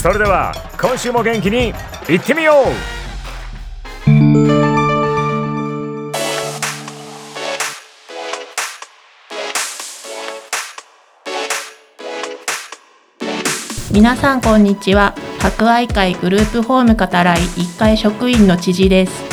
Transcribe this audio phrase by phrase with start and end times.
[0.00, 1.74] それでは今週も元気に
[2.08, 2.98] いってみよう。
[13.92, 15.16] 皆さんこんにちは。
[15.40, 19.24] 博愛会グループホーム語らい1階職員の知事です。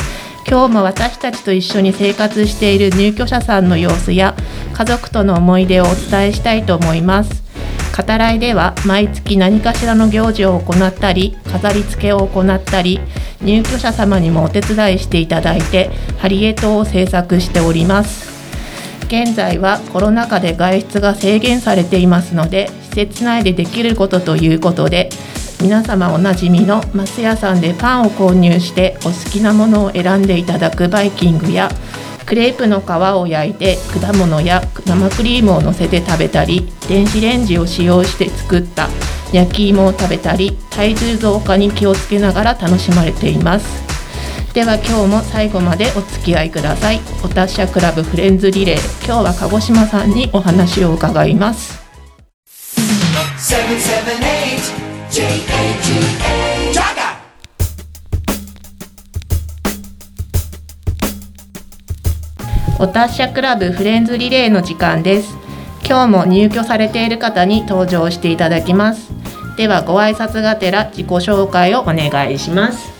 [0.48, 4.34] 今日も私たちと一緒に生活している入居者さんの様子や
[4.74, 7.45] 家族との思い出をお伝えしたいと思います。
[7.96, 13.00] 語らいでは毎月何かしらの行事を行ったり飾り付けを行ったり
[13.40, 18.36] 入居者様にもお手伝いしていただいてハリエットを制作しております。
[19.06, 25.10] 現在はコロナ禍で外出が制限されていますので施設内でできることということで
[25.62, 31.70] 皆様おなじみのマス屋さんでパンを購入してお好きなものを選んでいただくバイキングや
[32.26, 38.88] クレープの皮を焼いて果物や生クリームをのせて食べたり電子レンジを使用して作った
[39.32, 43.86] 焼き芋を食べたり体重増加に気をつけながら楽しまれています。
[44.54, 47.00] では今日も最後までお付き合いください。
[47.22, 49.04] お達者クラブフレンズリレー。
[49.04, 51.78] 今日は鹿児島さんにお話を伺います。
[62.78, 65.34] お達者クラブフレンズリレーの時間です。
[65.88, 69.10] 今日も入居されている方に登場していただきます。
[69.56, 72.92] ではご挨拶がてら自己紹介をお願いします。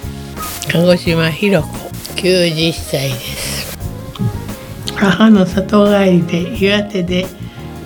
[0.72, 1.69] 鹿児島ひろ子
[2.16, 3.78] 90歳です。
[4.97, 7.26] 母の里帰りで岩手で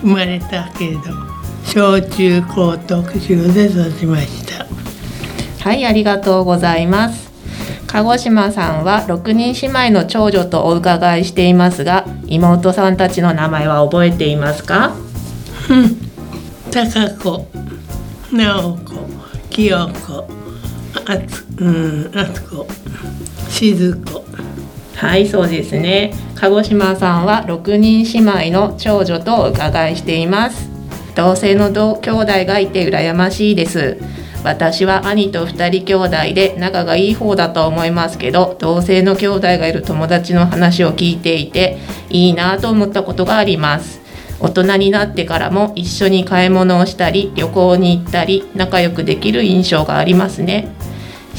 [0.01, 1.01] 生まれたけれど
[1.65, 4.65] 小中高と釧路で育ちました。
[5.61, 7.30] はいありがとうございます
[7.91, 14.95] 鹿児島さんは6人姉妹の長女とお伺いしていますが妹さんたちの名前は覚えていますか？
[16.71, 17.47] 高子
[18.31, 18.93] 直子
[19.49, 20.27] 清子
[21.05, 22.65] あつうんあつこ
[23.49, 24.23] 静子。
[24.95, 26.13] はいそうですね。
[26.35, 30.69] 鹿児島さんは6人姉妹の長女とお伺いしています。
[31.13, 33.97] 同性の同兄弟がいて羨ましいです
[34.43, 41.77] 私は兄と2人兄弟で仲がいい方だと思いますけど同性の兄弟がいる友達の話を聞いていて
[42.09, 44.01] いいなと思ったことがあります。
[44.39, 50.73] 大人になってからも一緒に買い物をしたり旅行に行ったり仲良くできる印象がありますね。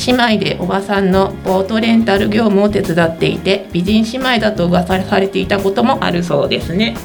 [0.07, 6.97] 姉妹でおばさんのボートレンタル業務を手伝っていて美人姉妹だと噂されていたこともあるそうですね。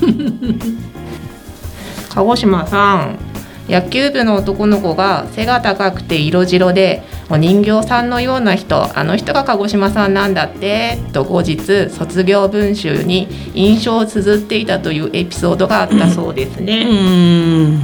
[2.10, 3.29] 鹿児島さん
[3.70, 16.86] 野球部の男の子が背が高くて色白でお人形さんのような人あの人が鹿児島さんなんだってと後日卒業文集に印象を綴っていたというエピソードがあったそうですね。
[16.90, 17.80] うん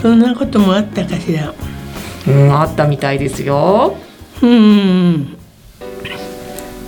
[0.00, 1.52] そんなこともあったかしら？
[2.26, 3.96] うんあったみたいですよ。
[4.40, 5.36] うん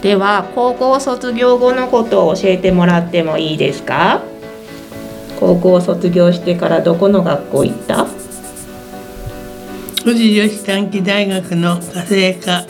[0.00, 4.22] では高校卒業後のことを教えてもらってもいいですか？
[5.40, 8.06] 高校卒業してからどこの学校行った？
[10.04, 12.64] 富士女子短期大学の家政科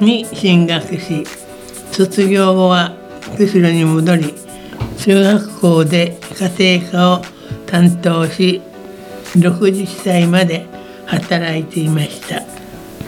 [0.00, 1.24] に進学し
[1.92, 2.92] 卒業後は
[3.36, 4.34] 釧路に戻り
[4.98, 6.18] 中学校で
[6.58, 7.22] 家庭科を
[7.66, 8.60] 担当し
[9.34, 10.66] 60歳まで
[11.06, 12.42] 働いていました。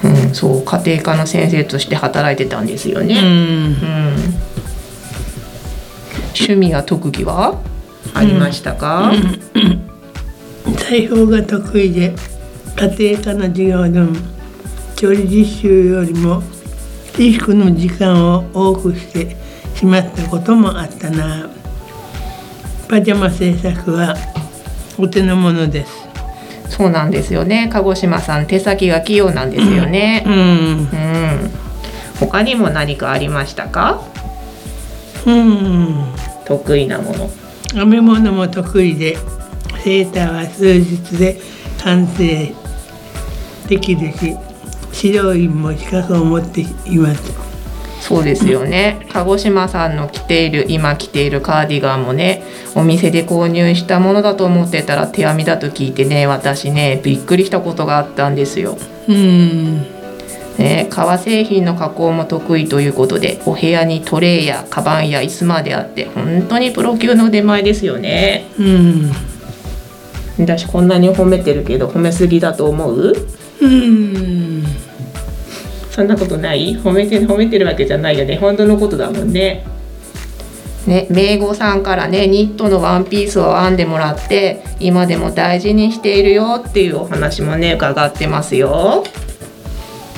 [0.05, 3.15] うん、そう家庭科の先生として働いてたんですよね。
[3.15, 4.17] うんうん
[6.35, 7.61] 趣味や特技は？
[8.15, 9.13] ありましたか、
[10.79, 12.15] 裁縫が得意で
[12.99, 14.17] 家庭科の授業でも
[14.97, 16.43] 調理実習よりも
[17.17, 19.37] 衣服の時間を多くして
[19.75, 21.51] しまったこともあったな。
[22.89, 24.17] パジャマ制作は
[24.99, 25.93] お手の物です。
[26.69, 27.69] そうなんですよね。
[27.73, 30.23] 鹿児島さん手先が器用なんですよね。
[30.27, 30.33] うん。
[30.33, 31.51] うん。
[32.21, 34.03] 他にも何かありましたか？
[35.27, 36.15] うん。
[36.45, 37.31] 得意なもの
[37.73, 39.17] 編み物も得意で
[39.83, 41.41] セーターは数日で
[41.83, 42.53] 完成
[43.69, 44.37] できるし
[45.05, 47.33] 指導員も資格を持っています。
[48.01, 49.07] そうですよね。
[49.13, 52.43] 鹿児島さんの着ている今着ているカーディガンもね
[52.75, 58.77] お店で購入したものだと思ってたら手編みだと聞いてね私ねびっくりしたことがあったんですよ。
[59.09, 60.02] うん
[60.59, 68.45] ね、革製品の加工も得意ということでお部屋にトレイやカバンや椅子まであって本当にプロ級の腕前ですよね。
[68.59, 69.11] うん。
[70.39, 73.15] 私こんなに褒めてるけど褒めすぎだと思う？
[73.61, 74.65] うん。
[75.91, 76.77] そんなことない？
[76.77, 78.37] 褒めて褒めてるわけじゃないよね。
[78.37, 79.65] 本当のことだもんね。
[80.87, 89.05] ね、名護さんからねニットのワンピースを編んでもらって今でも大事にしているよっていうお話もね伺ってますよ。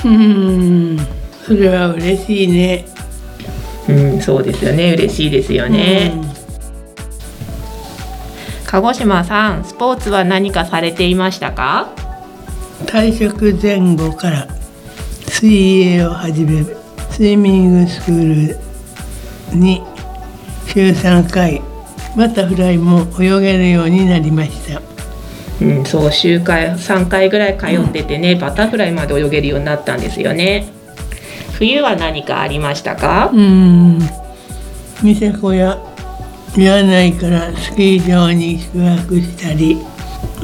[0.05, 0.99] うん。
[1.45, 2.85] それは嬉しいね。
[3.89, 4.93] うん、そうですよね。
[4.93, 6.13] 嬉しいですよね。
[8.65, 11.87] 鹿児島さんスポーツは何かされていましたか？
[12.85, 14.47] 退職前後から
[15.27, 16.65] 水泳を始め
[17.09, 18.57] スイミングスクー
[19.53, 19.81] ルに
[20.67, 21.61] 週3回
[22.17, 24.81] バタフライも泳げるようになりました
[25.61, 30.67] うん、そう週回3回ぐらい通っててね、バタフライまで泳げるようになったんですよね。
[31.53, 33.29] 冬は何かありましたか？
[33.33, 33.99] うん。
[35.01, 35.77] ニセコや
[36.57, 39.77] 柳井からスキー場に宿泊したり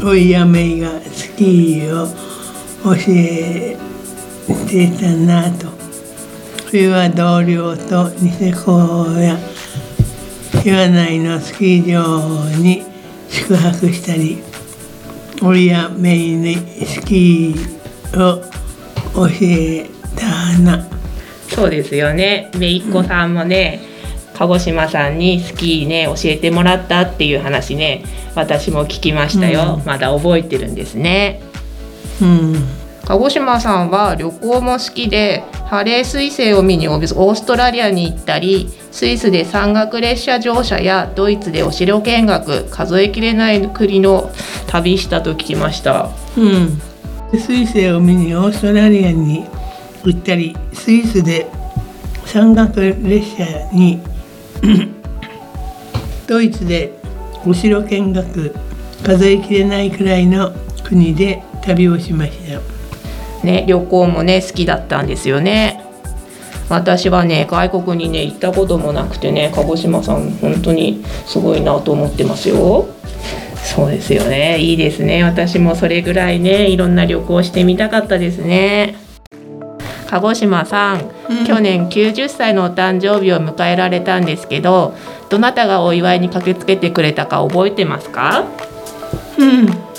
[0.03, 2.07] おいやめいがスキーを
[2.83, 3.77] 教え
[4.69, 5.67] てたなと。
[6.69, 9.37] 冬は同僚とニセコや
[10.63, 12.83] 柳井のスキー場に
[13.29, 14.41] 宿泊したり
[15.43, 16.55] おいやめいに
[16.85, 18.41] スキーを
[19.13, 20.85] 教えたな。
[21.49, 22.51] そうですよね。
[22.57, 23.81] めいっ子さんもね
[24.35, 28.03] 鹿児島さんにスキーね教えてもらったっていう話ね
[28.35, 29.85] 私も聞きましたよ、うん。
[29.85, 31.41] まだ覚えてるんですね。
[32.21, 44.31] うん鹿児島さんは旅行も好きでハレー彗星を見にオーストラリアに行ったりスイスで山岳列車乗車やドイツでお城見学数えきれない国の
[44.67, 46.09] 旅したと聞きました。
[46.37, 46.81] うん、
[47.31, 49.45] 彗星を見にオーストラリアに
[50.03, 51.47] 行ったりスイスで
[52.25, 54.01] 山岳列車に
[56.27, 56.93] ドイツで
[57.45, 58.55] お城見学
[59.03, 62.80] 数えきれないくらいの国で旅をしました。
[63.43, 65.83] ね旅行もね好きだったんですよね。
[66.69, 72.87] 私はね外国にね行ったこともなくてね鹿児島さん本当にすごいなと思ってますよ。
[73.63, 74.57] そうですよね。
[74.57, 75.23] いいですね。
[75.23, 78.95] 私もそれぐらいねいろんな旅行してみたかったですね。
[80.07, 81.09] 鹿児島さん、
[81.47, 84.93] 去年90歳のお誕生日を迎えられたんですけど
[85.29, 88.43] どなたがお祝いに駆けつけてくれたか覚えてますか？
[89.37, 89.90] うん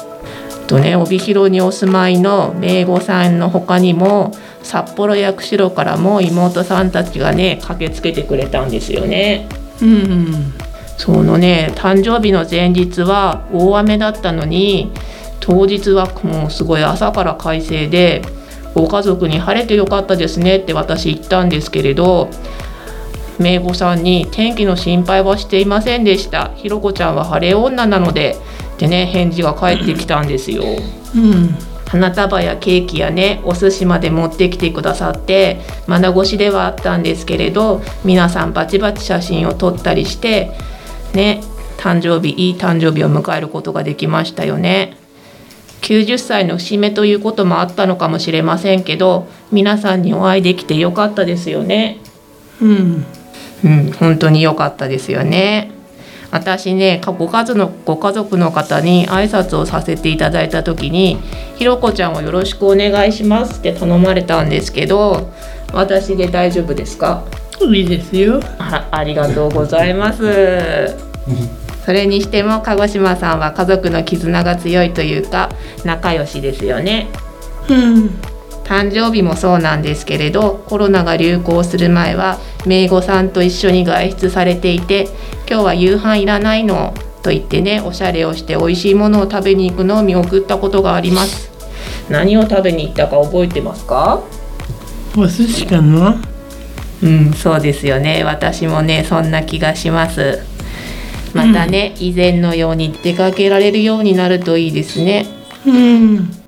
[0.66, 4.32] とね帯広にお住まいの名護さんの他にも
[4.62, 9.48] 札幌や釧路からも妹さんたちがね駆けつけてくれたんですよね。
[9.80, 10.54] うん
[10.96, 14.92] そのね誕生日の前日は大雨だったのに
[15.40, 18.22] 当日はもうすごい朝から快晴で
[18.74, 22.30] ご家族に晴れてよかったですねって私言ったんですけれど
[23.38, 28.36] 名護さんに天気の心配はしていませんでしたひろこちゃんは晴れ女なので
[28.82, 30.64] ってね返事が返ってきたんですよ。
[31.14, 31.54] うん
[31.86, 40.52] 花束やケーキやねお寿司まで持ってきてくださって眼越しではあったんですけれど皆さんバチバチ写真を撮ったりして
[41.12, 41.42] ね
[41.76, 44.96] 誕生日いい誕生日を迎えることができましたよね。
[45.82, 51.98] 90歳の節目ということもあったのかもしれませんけど皆さんにお会いできてよかったですよね。
[52.62, 53.04] うん
[53.64, 55.81] うん、本当に良かったですよね。
[56.32, 61.18] 私ねかご家族のご家族の方に挨拶をさせていただいた時に
[61.56, 65.30] 「ひろこちゃんをよろしくお願いします」って頼まれたんですけど
[65.72, 67.22] 私で大丈夫ですか？
[67.72, 70.96] いいですよあありがとうございます。
[71.84, 75.48] それにしても鹿児島さんは家族の絆が強いというか
[75.84, 77.08] 仲良しですよね。
[77.68, 78.10] うん
[78.72, 85.08] 誕生日もそうなんですけれどコロナが流行する前は名護さんと一緒に外出されていて
[85.46, 91.50] 今日は夕飯いらないのと言ってねおしゃれをして美味しいものを食べに行くのを見送ったことがあります。
[92.08, 94.22] 何を食べに行ったか覚えてますか？
[95.18, 96.16] お寿司かな？
[97.02, 98.24] うんそうですよね。
[98.24, 100.40] 私もねそんな気がします。
[101.34, 105.26] またね、以前のように出かけられるようになるといいですね。
[105.66, 106.41] うん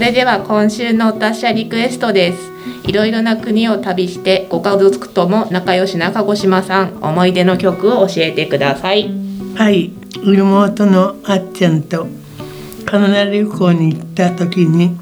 [0.00, 2.50] れでは今週の達者リクエストです。
[2.88, 9.10] いろいろな国を旅してご家族とも仲良しな鹿児島さん思い出の曲を教えてください。
[9.54, 9.92] はい。
[10.24, 12.08] 妹のあっちゃんと
[12.86, 14.96] カナダ旅行に行った時に